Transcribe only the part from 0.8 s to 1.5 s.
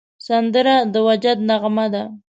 د وجد